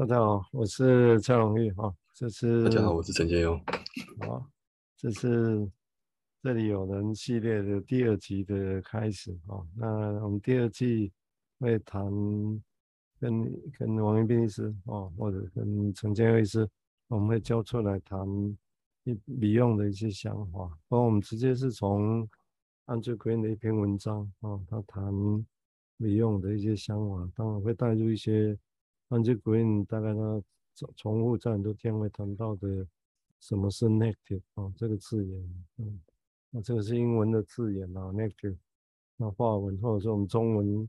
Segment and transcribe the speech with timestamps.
[0.00, 1.94] 大家好，我是蔡荣玉哈。
[2.14, 3.60] 这次大家好，我是陈建庸。
[4.26, 4.50] 好，
[4.96, 5.70] 这是
[6.42, 9.62] 这里有人系列的第二集的开始哈。
[9.76, 9.86] 那
[10.24, 11.12] 我们第二季
[11.58, 12.02] 会谈
[13.20, 16.66] 跟跟王云斌医师哦，或者跟陈建佑医师，
[17.08, 18.26] 我们会交错来谈
[19.04, 20.66] 一李用的一些想法。
[20.88, 22.26] 不过我们直接是从
[22.86, 25.12] Andrew Green 的一篇文章啊，他谈
[25.98, 28.58] 李用的一些想法，当然会带入一些。
[29.10, 30.42] Andrew Green 大概他
[30.76, 32.86] 重重复在很多天会谈到的
[33.40, 36.00] 什么是 negative 啊这个字眼，嗯，
[36.50, 38.56] 那这个是英文的字眼啊 negative，
[39.16, 40.88] 那华文或者说我们中文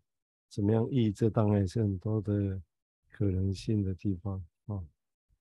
[0.50, 2.62] 怎么样译，这当然也是很多的
[3.09, 4.80] 可能性的地方啊。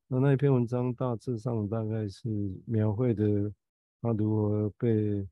[0.09, 2.29] 那那一篇文章大致上大概是
[2.65, 3.53] 描绘的
[4.01, 5.29] 他如何被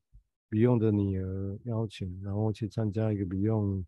[0.51, 3.85] Beyond 的女儿邀请，然后去参加一个 Beyond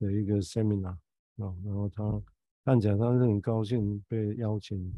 [0.00, 0.96] 的一个 seminar
[1.36, 2.20] 啊，然后他。
[2.64, 4.90] 看起来他是很高兴被邀请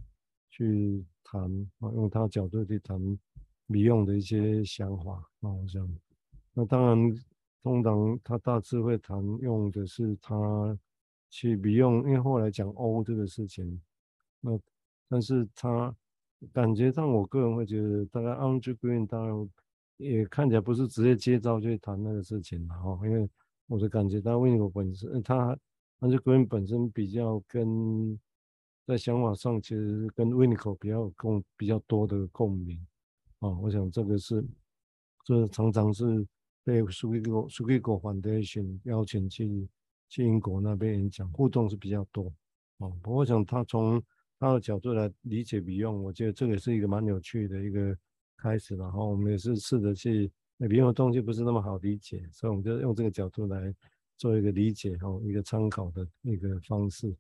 [0.49, 1.43] 去谈
[1.81, 2.97] 啊，用他角度去谈
[3.67, 5.85] 民用的一些想法啊，我想，
[6.55, 6.97] 那当然，
[7.65, 10.79] 通常他大致会谈用的是他
[11.29, 13.83] 去民用因为后来讲 O 这个事情，
[14.41, 14.57] 那
[15.09, 15.93] 但是他
[16.53, 19.51] 感觉上，我个人会觉得，大概 Andrew Green 当然
[19.97, 23.29] 也看起来不是直接接招去谈那个事情嘛，哈，因为
[23.67, 25.59] 我的感觉，他 Winnicott 本身他。
[25.99, 28.19] 但是 Green 本身比较跟
[28.87, 32.79] 在想法上，其实跟 w i n i c o 比较共比较多的共鸣
[33.41, 33.49] 啊。
[33.49, 34.45] 我想这个是，
[35.25, 36.27] 这常常是
[36.63, 39.67] 被 Schukill Schukill Foundation 邀请去
[40.09, 42.33] 去英国那边演讲，互动是比较多
[42.79, 42.89] 啊。
[43.03, 44.01] 不过我想他从
[44.39, 47.97] 他的角度来理解 Beyond，我觉得这个是一个蛮有趣的一个
[48.37, 48.77] 开始。
[48.77, 53.75] 然后我们也是试着去 Beyond 的东西不是那么好理解，所以我们就用这个角度来。
[54.17, 57.15] 做一个理解哦，一个参考的一个方式，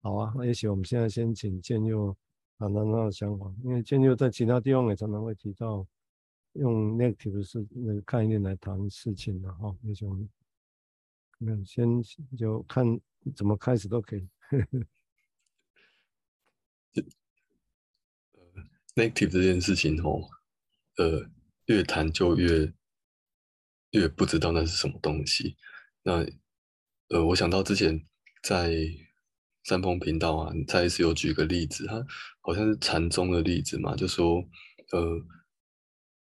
[0.00, 0.32] 好啊。
[0.36, 2.16] 那也许我们现在先请建佑
[2.58, 5.86] 谈谈他的想法，因为建佑在其他地方也常常会提到
[6.54, 9.74] 用 negative 是那个概念来谈事情的哈。
[9.82, 10.28] 也许我们
[11.38, 12.02] 那先
[12.36, 12.84] 就看
[13.34, 14.28] 怎么开始都可以。
[16.92, 17.02] 呃
[18.96, 20.28] ，negative 这件事情哦，
[20.96, 21.30] 呃，
[21.66, 22.72] 越谈就越
[23.92, 25.56] 越不知道那是什么东西。
[26.02, 26.26] 那
[27.10, 28.00] 呃，我想到之前
[28.40, 28.72] 在
[29.64, 32.04] 三丰频道啊，再一次有举个例子，他
[32.40, 34.36] 好像是禅宗的例子嘛，就说
[34.92, 35.20] 呃，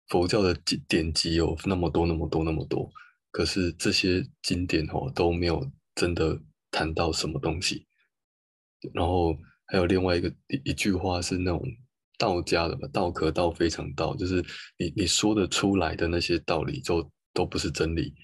[0.08, 0.54] 佛教的
[0.86, 2.88] 典籍有那么多那么多那么多，
[3.32, 7.84] 可是这些经典哦都没有真的谈到什么东西。
[8.94, 9.36] 然后
[9.66, 11.60] 还有另外一个一一句话是那种
[12.16, 14.40] 道家的吧，道可道非常道，就是
[14.78, 18.14] 你你说得出来的那些道理就都不是真理。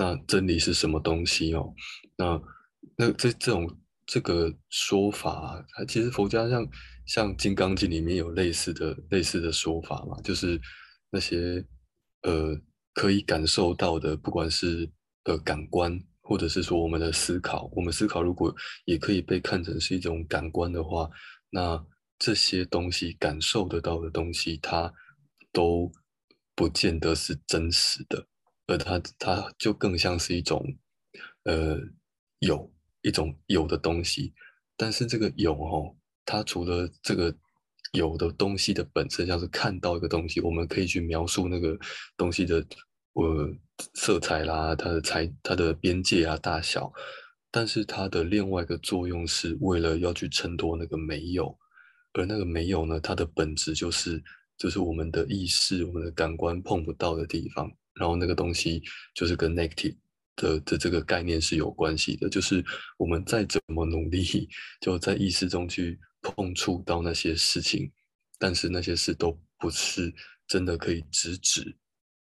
[0.00, 1.74] 那真理是什么东西哦？
[2.16, 2.40] 那
[2.96, 3.68] 那这这种
[4.06, 6.64] 这个说法，它其实佛家像
[7.04, 10.60] 像《金刚经》里面有类似的类似的说法嘛，就是
[11.10, 11.66] 那些
[12.22, 12.56] 呃
[12.94, 14.88] 可以感受到的，不管是
[15.24, 18.54] 呃感官，或者是说我们的思考，我们思考如果
[18.84, 21.10] 也可以被看成是一种感官的话，
[21.50, 21.84] 那
[22.20, 24.94] 这些东西感受得到的东西，它
[25.52, 25.90] 都
[26.54, 28.24] 不见得是真实的。
[28.68, 30.62] 而它，它就更像是一种，
[31.44, 31.80] 呃，
[32.40, 32.70] 有
[33.00, 34.32] 一种有的东西，
[34.76, 35.96] 但是这个有哦，
[36.26, 37.34] 它除了这个
[37.92, 41.78] 有的东西的本身，像是看到一个东西，我们可以去描述那个
[42.14, 42.62] 东西的
[43.14, 43.50] 呃
[43.94, 46.92] 色彩啦，它的材、它的边界啊、大小，
[47.50, 51.58] 但是它的另外一个作用是为了要去衬托那个没有，
[52.12, 54.22] 而那个没有呢，它的本质就是
[54.58, 57.72] 就是我们的意识、我们的感官碰不到的地方。
[57.98, 58.82] 然后那个东西
[59.12, 59.96] 就是跟 negative
[60.36, 62.64] 的的这个概念是有关系的，就是
[62.96, 64.48] 我们再怎么努力，
[64.80, 67.90] 就在意识中去碰触到那些事情，
[68.38, 70.14] 但是那些事都不是
[70.46, 71.76] 真的可以直指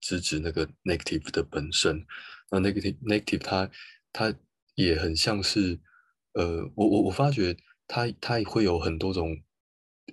[0.02, 2.04] 直指那个 negative 的本身。
[2.50, 3.70] 那 negative negative 它
[4.12, 4.34] 它
[4.74, 5.80] 也很像是，
[6.34, 7.56] 呃，我我我发觉
[7.88, 9.40] 它它会有很多种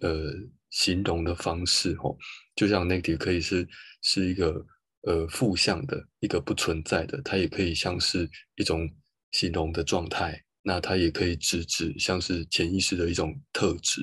[0.02, 0.31] 呃
[0.69, 2.14] 形容的方式哦，
[2.55, 3.67] 就像 negative 可以是
[4.02, 4.67] 是一个。
[5.06, 8.91] 呃，负向的一个不存在的，它也可以像是一种
[9.31, 10.43] 形容的状态。
[10.62, 14.03] 那它也可以直指像是潜意识的一种特质。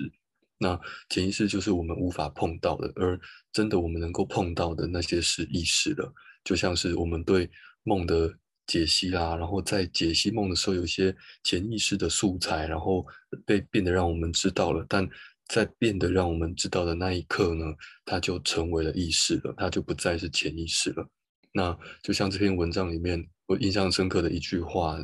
[0.58, 0.80] 那
[1.10, 3.20] 潜意识就是我们无法碰到的，而
[3.52, 6.10] 真的我们能够碰到的那些是意识了。
[6.46, 7.50] 就像是我们对
[7.84, 8.34] 梦的
[8.66, 11.14] 解析啦，然后在解析梦的时候，有一些
[11.44, 13.06] 潜意识的素材，然后
[13.46, 15.06] 被变得让我们知道了，但。
[15.54, 17.64] 在变得让我们知道的那一刻呢，
[18.04, 21.08] 它就成为了意识了，它就不再是潜意识了。
[21.52, 24.98] 那就像这篇文章里面我印象深刻的一句话，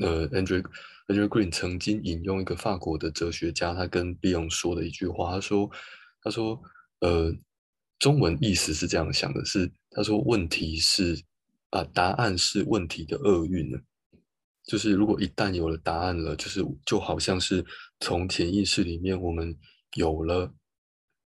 [0.00, 0.64] 呃，Andrew
[1.06, 5.70] Andrew Green 曾经引用一个法国的哲学家，他跟 Bion 说的一句话，他说，
[6.22, 6.58] 他说，
[7.00, 7.30] 呃，
[7.98, 11.22] 中文意思是这样想的，是他说问题是
[11.68, 13.78] 啊，答案是问题的厄运呢，
[14.64, 17.62] 就是如果一旦有了答案了，就是就好像是
[17.98, 19.54] 从潜意识里面我们
[19.94, 20.54] 有了。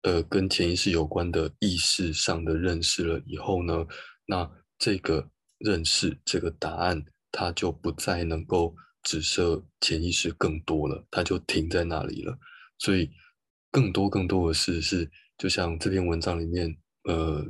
[0.03, 3.87] 呃，跟潜意识有关的意识上的认识了以后呢，
[4.25, 12.35] 那这个认识这个答案，它就不再能够指涉潜意识更多了，它就停在那里了。
[12.79, 13.11] 所以，
[13.71, 16.75] 更多更多的事是，就像这篇文章里面，
[17.05, 17.45] 呃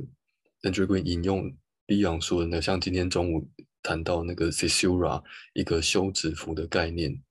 [0.63, 1.55] ，Andrew Green 引用
[1.87, 3.49] Beyond 说的那，像今天中午
[3.81, 5.23] 谈到那个 Caesura
[5.53, 7.23] 一个休止符的概念。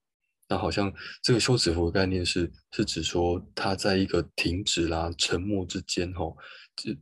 [0.50, 0.93] 那好像
[1.23, 6.37] 这个休止符的概念是是指说，它在一个停止啦、沉默之间，吼，
[6.75, 6.99] 这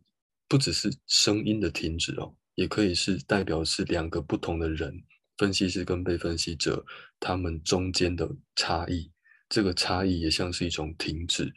[0.46, 5.02] 不只是声音的停止哦，也可以是代表是两个不同的人，
[5.38, 6.84] 分析师跟被分析者
[7.18, 9.10] 他们中间的差异。
[9.48, 11.50] 这个差异也像是一种停止，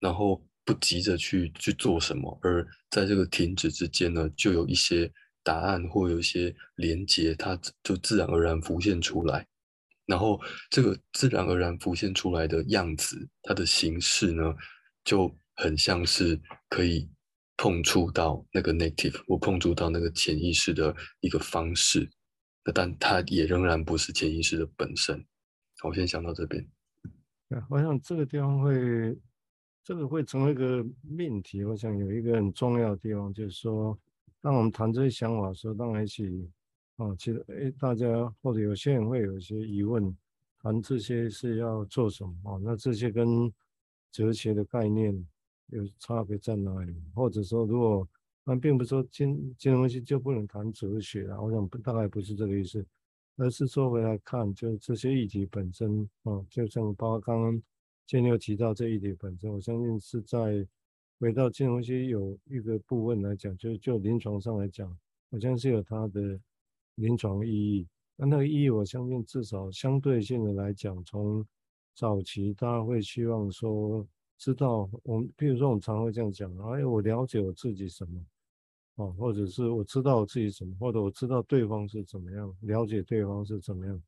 [0.00, 5.12] 然后不急着去去做什么，而在这个停止之间呢，就有一些
[5.42, 9.46] 答案或有一些连接，它就自然而然浮现出来。
[10.06, 14.54] 然后这个自然而然浮现出来的样子，它的形式呢，
[15.02, 17.08] 就很像是可以
[17.56, 22.10] 碰触到那个 native 我碰触到那个潜意识的一个方式，
[22.74, 25.24] 但它也仍然不是潜意识的本身。
[25.82, 26.68] 我先想到这边。
[27.70, 29.18] 我想这个地方会，
[29.82, 31.64] 这个会成为一个命题。
[31.64, 33.98] 我想有一个很重要的地方，就是说，
[34.42, 36.50] 当我们谈这些想法的时候，当然一起。
[36.96, 38.06] 啊，其实诶，大家
[38.40, 40.16] 或者有些人会有一些疑问，
[40.60, 42.60] 谈这些是要做什么啊？
[42.62, 43.52] 那这些跟
[44.12, 45.12] 哲学的概念
[45.66, 46.94] 有差别在哪里？
[47.12, 48.08] 或者说，如果
[48.44, 52.86] 那并不是说金金融系就不能谈哲学啊，我想大概不是这个意思，
[53.38, 57.62] 而是说回来看，就这些议题本身啊，就像包括刚刚
[58.06, 60.64] 建六提到这议题本身，我相信是在
[61.18, 64.96] 回到金融系有一个部分来讲，就就临床上来讲，
[65.32, 66.38] 好像是有它的。
[66.96, 71.44] 临床意义，那那个意义，我相信至少相对性的来讲，从
[71.94, 74.06] 早期大家会希望说，
[74.38, 78.24] 知道我们，比如说我们常会这样讲，哎，我了解我自己什么，
[78.96, 84.00] 哦，或者是我知道我自己什么，或者我知道对方是怎么样，了解对方是怎么样。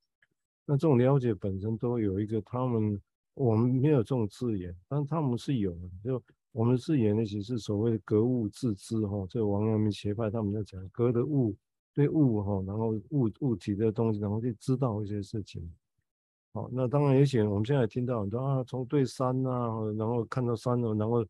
[0.64, 3.00] 那这种了解本身都有一个，他们
[3.34, 5.90] 我们没有这种字眼，但他们是有的。
[6.04, 6.22] 就
[6.52, 11.56] 我们字眼呢，其实是所谓的格物致知，哈，这王阳明学派他们在讲格的物。
[11.96, 15.66] 对物哈，然后物物体的东西，然后去知道一些事情。
[16.52, 21.26] 好，那当然也许我们现在听到很多啊，从对山啊，然后看到山了，然后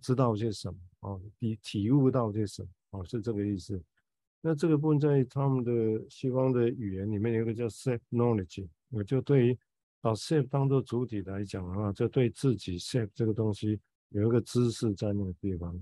[0.00, 0.76] 知道些什么
[1.08, 3.80] 啊，体体悟到些什么啊，是这个意思。
[4.40, 9.58] 那这个部分在他们的西方的语言里面有一个叫 self knowledge，我就对于
[10.00, 13.78] 把 self 当做主体来讲的话，就对自己 self 这个东西
[14.08, 15.80] 有一个知识在那个地方。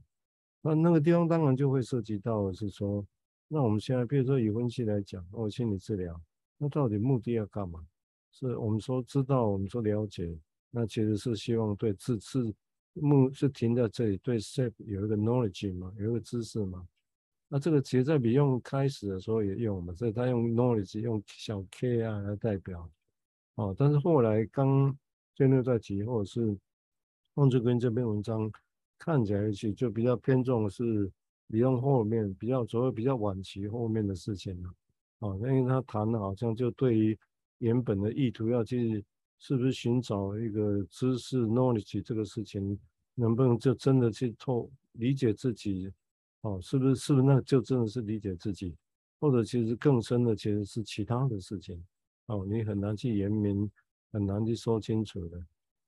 [0.60, 3.02] 那那个地方当然就会涉及到是说。
[3.50, 6.20] 那我们现在，比如说以分析来讲，哦，心理治疗，
[6.58, 7.82] 那到底目的要干嘛？
[8.30, 10.38] 是我们说知道，我们说了解，
[10.70, 12.54] 那其实是希望对自自
[12.92, 16.86] 目是停在这里，对 self 有一个 knowledge 嘛，有一个知识嘛。
[17.48, 22.86] 那这个其实在比用开始的时候也用嘛，所以他用 knowledge 用小 k 啊来代表，
[23.54, 24.94] 哦，但是后来刚
[25.34, 26.54] 建六在提，或者是
[27.32, 28.52] 孟志根这篇文章
[28.98, 31.10] 看起来去就比较偏重的是。
[31.50, 34.70] 比较后面比较所谓比较晚期后面的事情了，
[35.20, 37.18] 啊，因为他谈的好像就对于
[37.58, 39.02] 原本的意图要去
[39.38, 42.78] 是不是寻找一个知识 knowledge 这个事情，
[43.14, 45.90] 能不能就真的去透理解自己，
[46.42, 48.76] 哦，是不是是不是那就真的是理解自己，
[49.18, 51.82] 或者其实更深的其实是其他的事情，
[52.26, 53.70] 哦，你很难去言明，
[54.12, 55.42] 很难去说清楚的。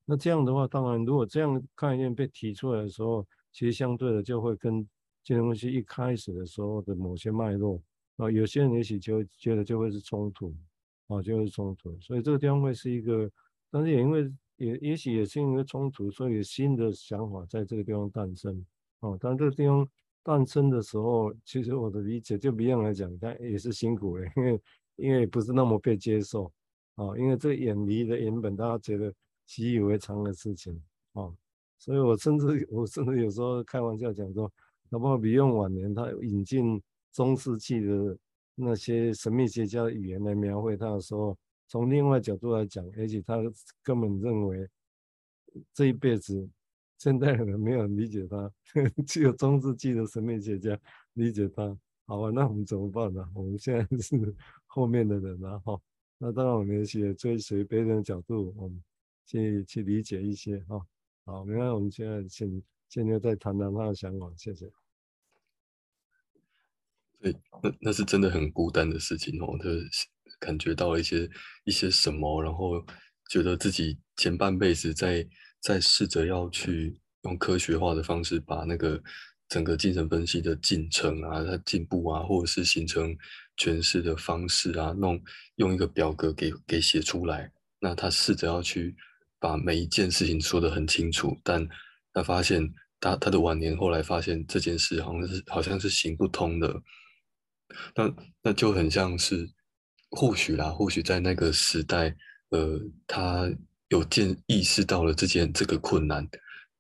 [0.07, 4.89] 那这样的话，当然如果这样概念被提出来的时候，其实相对的就会跟。
[5.23, 7.81] 这些东西一开始的时候的某些脉络
[8.17, 10.55] 啊，有些人也许就觉得就会是冲突
[11.09, 13.31] 啊，就会是冲突，所以这个地方会是一个，
[13.71, 18.65] 但是也因为也也许也是因为冲突，所以新的想法在这个地方诞生
[19.01, 19.17] 啊。
[19.21, 19.89] 但这个地方
[20.23, 24.61] 诞生的时候，其实我的理解就不一样来讲，但也是辛苦的，因为
[24.97, 26.53] 因为不是那么被接受
[26.97, 29.13] 啊，因为这远离的原本大家觉得
[29.47, 31.33] 习以为常的事情啊，
[31.79, 34.51] 所以我甚至我甚至有时候开玩笑讲说。
[34.91, 36.83] 那包括比用晚年，他引进
[37.13, 38.19] 中世纪的
[38.55, 43.37] 那些神秘学家的语言来描绘他的时候，从另外角度来讲，而且他
[43.83, 44.69] 根本认为
[45.73, 46.49] 这一辈子
[46.99, 48.53] 现代人没有理解他，
[49.07, 50.79] 只有中世纪的神秘学家
[51.15, 51.75] 理解他。
[52.07, 53.25] 好啊，那我们怎么办呢？
[53.35, 54.17] 我们现在是
[54.67, 55.81] 后面的人啊，哈。
[56.19, 58.83] 那当然，我们也追随别人的角度，我们
[59.25, 60.85] 去去理解一些哈。
[61.25, 64.67] 好，没关系，我们现在请现在再谈谈他的想法，谢谢。
[67.21, 67.33] 对，
[67.63, 69.69] 那那是真的很孤单的事情哦，他
[70.41, 71.31] 感觉到了一些
[71.65, 72.85] 一些什么，然后
[73.31, 75.25] 觉得自己前半辈子在
[75.61, 79.01] 在试着要去用科学化的方式把那个
[79.49, 83.17] 整个精神分析的进程啊、它进步啊，或者是形成
[83.57, 85.23] 诠释的方式啊，弄
[85.57, 87.53] 用一个表格给给写出来。
[87.79, 88.97] 那他试着要去
[89.39, 91.69] 把每一件事情说得很清楚，但
[92.13, 96.83] 他发现他他的晚年后来发现这件事好像是好像是行不通的。
[97.95, 99.49] 那那就很像是，
[100.11, 102.15] 或许啦，或许在那个时代，
[102.49, 103.49] 呃，他
[103.91, 106.29] 有见意识到了这件这个困难，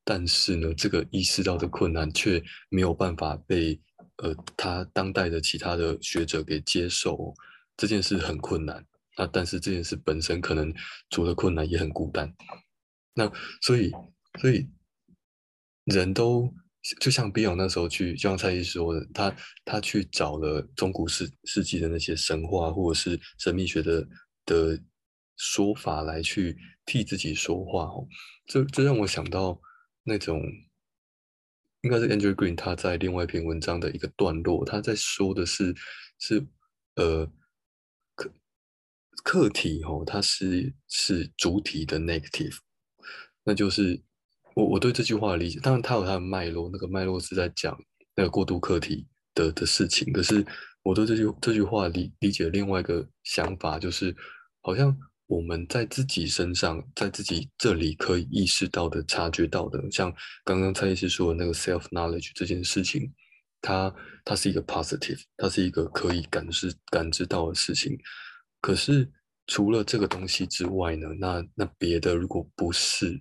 [0.05, 3.81] 但是呢，这个意识到的困难却没有办法被
[4.17, 7.33] 呃他当代的其他的学者给接受，
[7.77, 8.85] 这件事很困难。
[9.17, 10.75] 那但是这件事本身可能
[11.11, 12.35] 除了困难也很孤单。
[13.15, 13.93] 那所以
[14.41, 14.69] 所以
[15.85, 16.53] 人都。
[16.99, 24.09] 就像比尔那时候去，就像蔡医师说的，他他去找了中古世世纪的那些神话或者是神秘学的
[24.47, 24.83] 的
[25.37, 26.57] 说法来去
[26.87, 28.09] 替自己说话哦，
[28.47, 29.61] 这这让我想到
[30.05, 30.43] 那种
[31.83, 35.77] 应该是 Andrew Green 他在另外一篇文章的一个段落，他在说的是
[36.19, 36.43] 是
[36.95, 37.31] 呃
[38.15, 38.33] 课
[39.23, 42.57] 课题哦，它是是主体的 negative，
[43.45, 44.03] 那就是。
[44.61, 47.77] 我我对这句话的理解，当然它有它的脉络，那个脉络是在讲
[48.15, 50.13] 那个过渡课题的的事情。
[50.13, 50.45] 可是
[50.83, 54.15] 我对这句这句话理理解另外一个想法，就是
[54.61, 54.95] 好像
[55.27, 60.13] 我们在自己身上，在自己这里可以意识到的、察觉到的，像
[60.45, 63.11] 刚刚蔡医师说的那个 self knowledge 这件事情，
[63.63, 67.99] 它它是一个 positive，它是一个可以感知感知到的事情。
[68.61, 69.11] 可是
[69.47, 73.21] 除了这个东西之外呢，那那别的如果不是。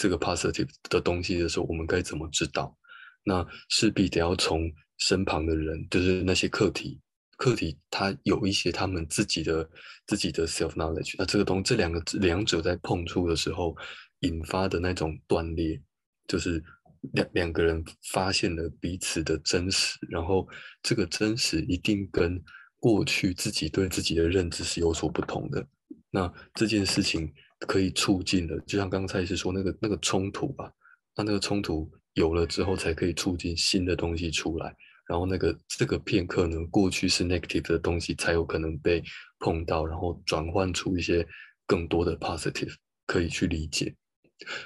[0.00, 2.74] 这个 positive 的东西的时候，我们该怎么知道？
[3.22, 6.98] 那势必得要从身旁的人，就是那些课题，
[7.36, 9.68] 课题他有一些他们自己的
[10.06, 11.16] 自己的 self knowledge。
[11.18, 13.76] 那这个东这两个两者在碰触的时候，
[14.20, 15.78] 引发的那种断裂，
[16.26, 16.64] 就是
[17.12, 20.48] 两两个人发现了彼此的真实，然后
[20.82, 22.42] 这个真实一定跟
[22.78, 25.62] 过去自己对自己的认知是有所不同的。
[26.10, 27.30] 那这件事情。
[27.66, 30.72] 可以促进的，就像刚才是说那个那个冲突吧，
[31.16, 34.74] 那那个冲突有了之后，才可以促进新的东西出来。
[35.06, 39.02] 然后那个这个片刻呢，过去是 negative 的东西，才有可能被
[39.40, 41.26] 碰到，然后转换出一些
[41.66, 42.72] 更多的 positive
[43.06, 43.94] 可以去理解。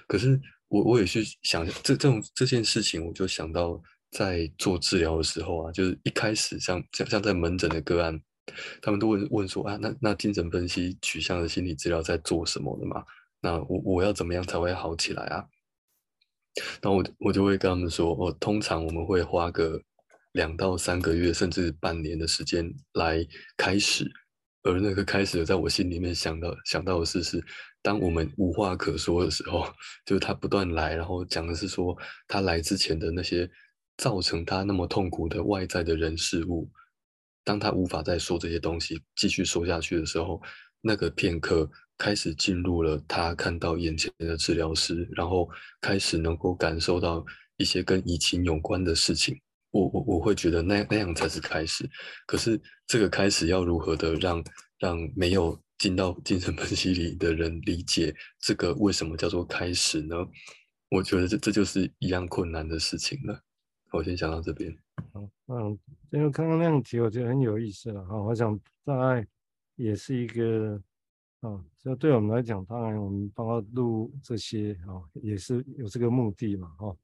[0.06, 8.20] 可是我我也去想这这种这件事情，我就想到在做治疗的时候啊，就是一开始像像像在门诊的个案。
[8.82, 13.04] 他们都问问说啊，那那精神分析取向的心理治疗在做什么的嘛？
[13.40, 15.44] 那我我要怎么样才会好起来啊？
[16.80, 19.80] 然后我我就会跟他们说，哦，通常我们会花个
[20.32, 24.10] 两到三个月，甚至半年的时间来开始。
[24.62, 27.44] 而那个开始，在我心里面想到想到的是，是
[27.82, 29.66] 当我们无话可说的时候，
[30.06, 31.94] 就是他不断来，然后讲的是说
[32.26, 33.50] 他来之前的那些
[33.98, 36.70] 造成他那么痛苦的外在的人事物。
[37.44, 40.40] 当他无法再说这些东西，继续说下去的时候，
[40.80, 45.48] 那个片刻开始进入了他看到眼前的治疗师，然后
[45.80, 47.24] 开始能够感受到
[47.58, 49.38] 一些跟疫情有关的事情。
[49.70, 51.88] 我我我会觉得那那样才是开始。
[52.26, 54.42] 可是这个开始要如何的让
[54.78, 60.16] 让没有进到精神分析里的人理解这个为什么叫做开始呢？
[60.90, 63.40] 我觉得这这就是一样困难的事情了。
[63.90, 64.83] 我先讲到这边。
[65.12, 65.78] 好，嗯，
[66.10, 68.20] 因为刚刚那样提，我觉得很有意思了哈。
[68.20, 69.26] 我想大概
[69.76, 70.80] 也是一个，
[71.40, 76.96] 啊，这对我们来讲，当然我们帮他录这些啊，也是有这个目的嘛，哈。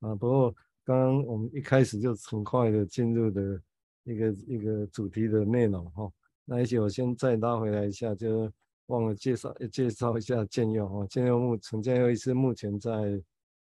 [0.00, 3.60] 啊，不过刚刚我们一开始就很快的进入的
[4.04, 6.10] 一个一个主题的内容哈。
[6.44, 8.50] 那而且我先再拉回来一下，就
[8.86, 11.06] 忘了介绍介绍一下建佑哈。
[11.06, 13.22] 建佑目陈建佑医师目前在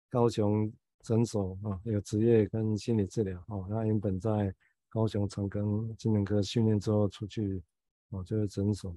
[0.10, 0.72] 高雄。
[1.08, 3.66] 诊所啊，有职业跟心理治疗哦。
[3.70, 4.54] 他原本在
[4.90, 7.64] 高雄长庚精神科训练之后出去
[8.10, 8.94] 哦，就是诊所。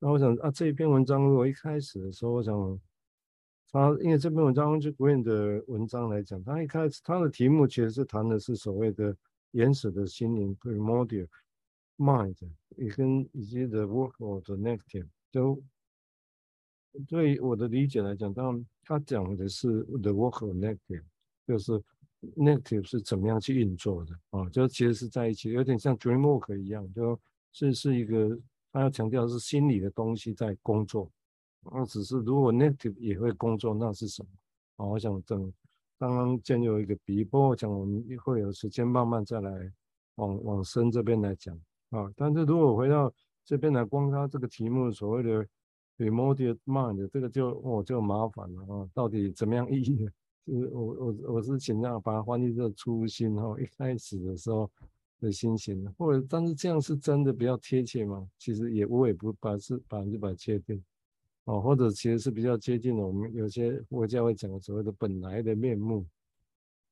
[0.00, 2.80] 那我想啊，这一篇文章如果一开始的时候，我想
[3.70, 9.16] 他因为这篇文章就古典的文章来讲，他一开始他的题目其实是谈的是所谓的
[9.52, 11.28] 原始的心灵 （primordial
[11.96, 12.36] mind），
[12.76, 15.06] 也跟以及 the work of the negative。
[15.30, 15.62] 就
[17.06, 21.04] 对我的理解来讲，当然他讲的是 the work of negative。
[21.46, 21.72] 就是
[22.36, 24.48] negative 是怎么样去运作的啊？
[24.50, 27.18] 就其实是在一起，有点像 dream work 一样，就
[27.52, 28.38] 是是一个
[28.72, 31.10] 他要强调是心理的东西在工作。
[31.72, 34.28] 那只是如果 negative 也会工作，那是什么？
[34.76, 35.52] 啊，我想等
[35.98, 39.72] 刚刚建有一个比喻，不过我讲我们会有时间慢慢再来
[40.16, 41.58] 往往深这边来讲
[41.90, 42.12] 啊。
[42.14, 43.12] 但是如果回到
[43.44, 45.46] 这边来，光他这个题目所谓的
[45.98, 50.08] remedial mind，这个就我、哦、就麻烦了啊，到底怎么样意义？
[50.52, 54.70] 是我我我是尽量把它翻译这初心哈，一开始的时候
[55.20, 58.28] 的心情，或者但是这样是真的比较贴切吗？
[58.38, 60.82] 其实也我也不把是百分之百确定。
[61.44, 66.04] 哦，或者其实是比较接近我们有些佛教会讲的所谓的本来的面目，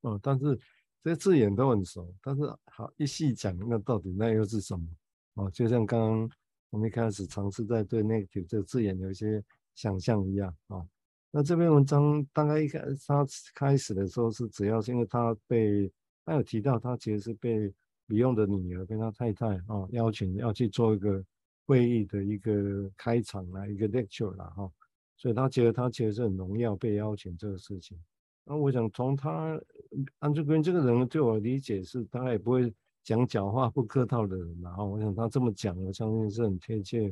[0.02, 0.56] 哦，但是
[1.02, 4.86] 这些字眼都很熟，但是好一细讲，那到底那又是什么？
[5.34, 6.30] 哦，就像刚刚
[6.70, 9.42] 我们一开始尝试在对 negative 这个字眼有一些
[9.74, 10.86] 想象一样啊，哦。
[11.36, 13.26] 那这篇文章大概一开他
[13.56, 15.90] 开始的时候是主要是因为他被
[16.24, 17.74] 他有提到他其实是被
[18.06, 21.20] Beyond 的女儿跟他太太啊，邀请要去做一个。
[21.66, 24.70] 会议的一个开场啦，一个 lecture 啦，哈，
[25.16, 27.98] 所以他觉得他其实是很荣耀被邀请这个事情。
[28.44, 29.58] 那我想从他
[30.20, 32.70] Andrew Green 这个人对我理解是，他也不会
[33.02, 37.10] 讲假话、不客套的人，然后我想他这么讲，我相信是很贴切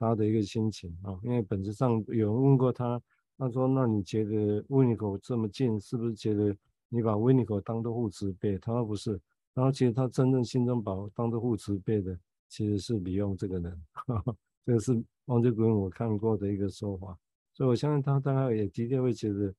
[0.00, 1.16] 他的一个心情啊。
[1.22, 3.00] 因为本质上有人问过他，
[3.40, 6.54] 他说：“那你觉得 Winnicott 这么近，是不是觉得
[6.88, 9.18] 你把 Winnicott 当做护持辈？”他说不是，
[9.54, 12.16] 然后其实他真正心中把当做护持辈的。
[12.52, 14.92] 其实是李用这个人，哈哈，这个是
[15.26, 17.16] Andrew Green 我看过的一个说法，
[17.52, 19.54] 所以我相信他大概也的确会觉得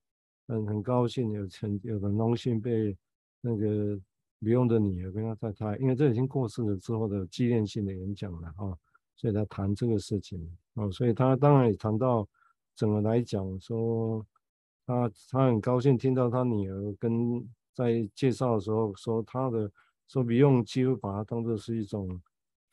[0.46, 2.94] 很很高兴，有成有的荣幸被
[3.40, 3.98] 那个
[4.40, 8.76] 李用的女儿跟他太太，因为这已经过世了之后的纪念性的演讲了啊，
[9.16, 12.28] 所以他谈这个事情哦，所以他当然也谈到
[12.74, 14.26] 整个来讲说，
[14.86, 19.70] 他他很高兴听到他女儿跟在介绍的时候说他的
[20.08, 22.20] 说不用几乎把它当做是一种。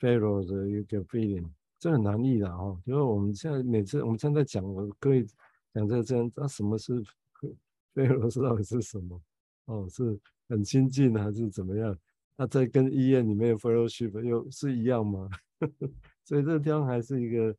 [0.01, 1.45] Pharaoh 的一个 feeling，
[1.77, 2.73] 这很难译的哈。
[2.85, 5.27] 因为我们现在每次我们现在讲，我可以
[5.73, 7.03] 讲这这样，那什么是
[7.93, 9.21] Pharaoh 是到底是什么？
[9.65, 11.97] 哦，是很亲近还是怎么样？
[12.37, 15.29] 那在跟医院里面 Fellowship 又是一样吗？
[16.23, 17.53] 所以这个地方还是一个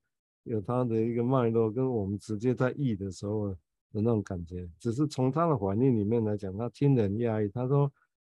[0.50, 3.56] 有他的一个脉络，跟我们直接在译的时候的
[3.92, 4.68] 那种感觉。
[4.80, 7.48] 只是从他的反应里面来讲，他听得很压抑。
[7.48, 7.90] 他说，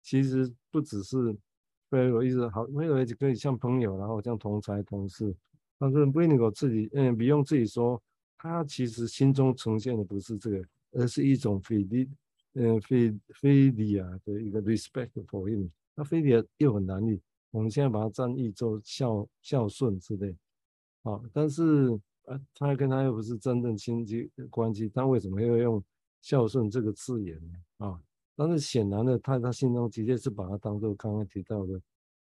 [0.02, 1.36] 其实不只是。
[1.88, 5.34] 对，我意思好，我以为可以像朋友，然后像同才同事。
[5.78, 8.00] 但是 Winnicott 自己，嗯，不用自己说，
[8.38, 12.08] 他其实心中呈现的不是这个，而是一种 philia，
[12.54, 15.68] 嗯，philia 的一个 respect for him。
[15.94, 17.20] 那 philia 又很难译，
[17.50, 20.36] 我们现在把它翻译做孝孝顺之类。
[21.02, 21.88] 啊，但是
[22.24, 25.82] 啊，他跟他又不是真正亲戚关系，他为什么又用
[26.20, 27.86] 孝顺这个字眼呢？
[27.86, 28.00] 啊？
[28.36, 31.80] 但是显然的，他他心中的确是把他当做刚刚提到的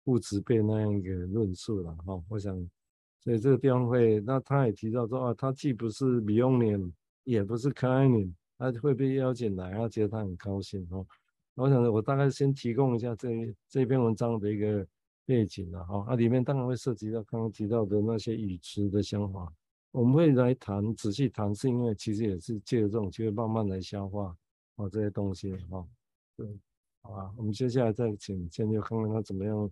[0.04, 2.22] 父执辈那样一个论述了哈。
[2.28, 2.56] 我想，
[3.20, 6.92] 所以这个地方会，那他也提到说啊，他既不是 Beyondian，
[7.24, 11.04] 也不是 Kleinian，他会被邀请来，他觉得他很高兴哈。
[11.54, 13.28] 我想我大概先提供一下这
[13.68, 14.86] 这篇文章的一个
[15.24, 16.04] 背景了哈。
[16.08, 19.52] 啊，里面当然会涉及到刚刚提到的那些语词的想法，
[19.90, 24.36] 我们会来谈仔细谈，是因为其实也是借着这种机会慢慢来消化
[24.76, 25.86] 啊这些东西哈。
[26.36, 26.46] 对，
[27.02, 29.70] 好吧，我们接下来再请建佑看看他怎么样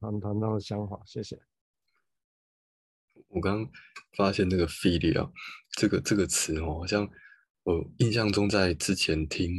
[0.00, 1.40] 谈谈他的想法，谢谢。
[3.28, 3.68] 我刚
[4.16, 5.30] 发现那个 philia
[5.72, 7.08] 这个这个词哦，好像
[7.64, 9.52] 我印象中在之前听，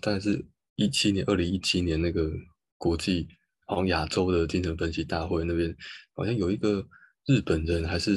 [0.00, 2.32] 但是一七年，二零一七年那个
[2.78, 3.28] 国际
[3.66, 5.76] 好像亚洲的精神分析大会那边，
[6.14, 6.82] 好像有一个
[7.26, 8.16] 日本人还是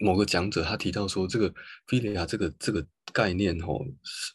[0.00, 1.52] 某个讲者，他提到说这个
[1.86, 4.32] 菲利亚这个这个概念哦，是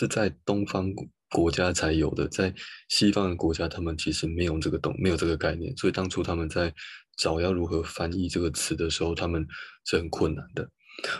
[0.00, 0.92] 是在东方。
[1.34, 2.54] 国家才有的，在
[2.90, 6.70] 西方的国家，他们其实没有这个懂，没有这个概念，所以当初他们在
[7.16, 9.42] 找要如何翻译这个词的时候，他们
[9.86, 10.68] 是很困难的。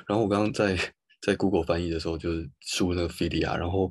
[0.06, 0.76] 然后我刚刚在
[1.22, 3.90] 在 Google 翻译的时候，就是输那个菲利亚然后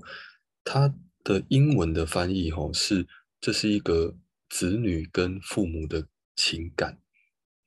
[0.63, 3.04] 它的英文的翻译吼是
[3.39, 4.15] 这是一个
[4.52, 6.96] 子女跟父母的情感，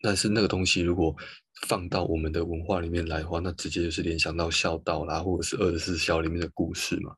[0.01, 1.17] 但是那个东西如果
[1.67, 7.11] 放到我们的文化里面来的话，那直接就是联想到孝道啦，或者是二十四孝里面的故事嘛，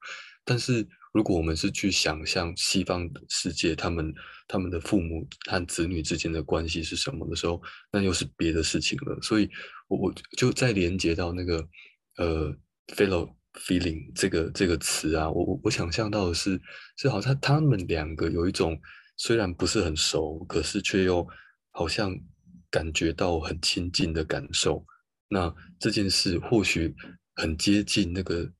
[0.44, 0.88] 但是。
[1.12, 4.12] 如果我们是去想象西方世界，他们
[4.46, 7.58] 他们的父母和子女之间的关系是什么的时候，
[7.90, 9.18] 那又是别的事情了。
[9.22, 9.48] 所以，
[9.88, 11.66] 我我就再连接到那个
[12.18, 12.54] 呃
[12.88, 16.60] fellow feeling 这个这个词啊，我我我想象到的是，
[16.98, 18.78] 是好像他们两个有一种
[19.16, 21.26] 虽然不是很熟，可是却又
[21.70, 22.16] 好像
[22.70, 24.84] 感觉到很亲近的感受。
[25.28, 26.94] 那这件事或许
[27.34, 28.50] 很接近那个。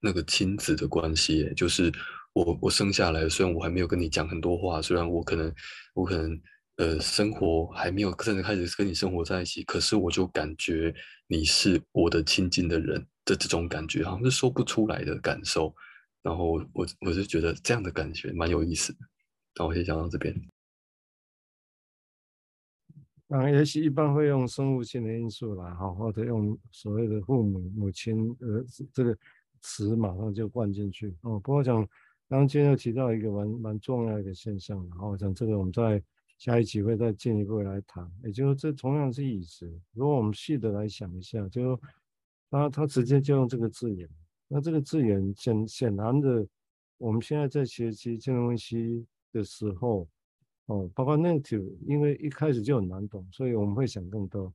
[0.00, 1.92] 那个亲子的关系，就是
[2.32, 5.52] 我我生下来，虽然我还没有跟你讲很多话，虽然我可能
[5.92, 6.40] 我可能
[6.76, 10.94] 呃生活还没有真的开始跟你生活在一起，可是我就感觉
[11.26, 15.74] 你是我的亲近的人的这种感觉，好像是说不出来的感受。
[16.22, 18.98] 然后我我就觉得这样的感觉蛮有意思的。
[19.58, 20.32] 那我先讲到这边。
[23.26, 29.18] 啊，也许一般会用生物性的因素啦，哈，或者用所谓的父母母亲呃这个
[29.60, 31.38] 词马上就灌进去哦。
[31.40, 31.76] 不过讲，
[32.28, 36.02] 刚刚今天又提到一个蛮蛮重要的一个现象，然后讲这个我们在
[36.38, 38.10] 下一集会再进一步来谈。
[38.22, 41.78] 也就是这同样是意思，如果我们细的来想一下，就
[42.48, 44.08] 他他直接就用这个字眼，
[44.46, 46.46] 那这个字眼显显然的，
[46.96, 50.08] 我们现在在学习金融分析的时候。
[50.70, 54.52] 哦，包括 negative，因为一开始就很难懂，所以我们会想更多。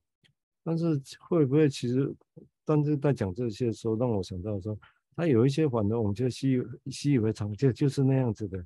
[0.63, 2.15] 但是会不会其实，
[2.63, 4.77] 但是在讲这些的时候，让我想到说，
[5.15, 8.63] 他有一些反而我们就习习以为常，就就是那样子的。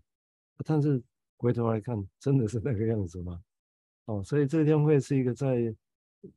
[0.65, 1.01] 但是
[1.37, 3.41] 回头来看，真的是那个样子吗？
[4.07, 5.73] 哦，所以这天会是一个在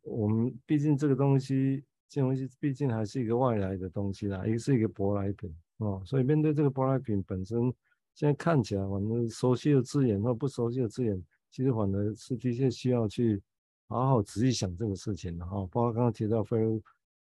[0.03, 7.75] 我们毕竟这个东西，这东西毕竟还是一个外来的东西啦，一个是一个舶来品哦，所以面对这个舶来品本身。
[8.21, 11.19] 现在看起来，我们熟悉的字眼或不熟悉的字眼，
[11.51, 13.41] 其实反而是的确需要去
[13.89, 15.53] 好好仔细想这个事情的哈。
[15.73, 16.81] 包括刚刚提到菲尔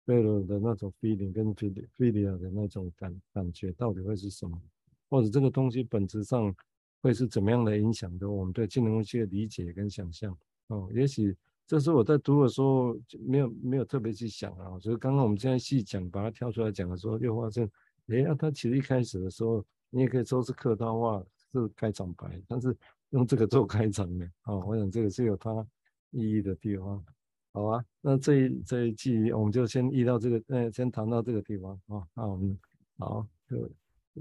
[0.07, 4.59] 菲尔的那种 feeling 跟菲利菲利亚的那种感感觉，到底会是什么？
[5.07, 6.51] 或者这个东西本质上
[6.99, 10.35] 会是怎么样的影响的我们对金融分析的理解跟想象？
[10.69, 14.79] 哦，也许这是我在读的时候就没有没有特别去想啊。
[14.79, 17.69] 所以刚刚我们现在细讲，把它挑出来讲的时候，又发现，
[18.07, 19.63] 哎，那它其实一开始的时候。
[19.89, 22.75] 你也可以说是客套话，是开场白，但是
[23.11, 25.65] 用这个做开场的，啊，我想这个是有它
[26.11, 27.03] 意义的地方，
[27.53, 32.57] 好啊，那这一这一季我们就先议到这个，呃，先谈到这个地方，啊，那我们
[32.97, 33.69] 好，就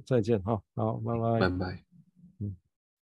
[0.05, 1.86] 再见，哈，好，拜拜，拜拜。